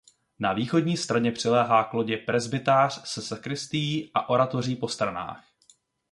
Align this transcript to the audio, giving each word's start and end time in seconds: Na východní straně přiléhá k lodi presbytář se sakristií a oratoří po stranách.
Na 0.39 0.53
východní 0.53 0.97
straně 0.97 1.31
přiléhá 1.31 1.83
k 1.83 1.93
lodi 1.93 2.17
presbytář 2.17 3.07
se 3.09 3.21
sakristií 3.21 4.11
a 4.13 4.29
oratoří 4.29 4.75
po 4.75 4.87
stranách. 4.87 5.45